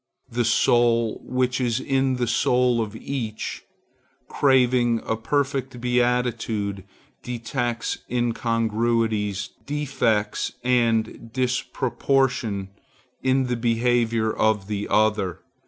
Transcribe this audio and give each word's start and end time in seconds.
The 0.31 0.45
soul 0.45 1.21
which 1.23 1.61
is 1.61 1.79
in 1.79 2.15
the 2.15 2.25
soul 2.25 2.81
of 2.81 2.95
each, 2.95 3.61
craving 4.27 4.99
a 5.05 5.15
perfect 5.15 5.79
beatitude, 5.79 6.85
detects 7.21 7.99
incongruities, 8.09 9.51
defects 9.67 10.53
and 10.63 11.31
disproportion 11.31 12.69
in 13.21 13.43
the 13.45 13.55
behavior 13.55 14.33
of 14.33 14.65
the 14.67 14.87
other. 14.89 15.41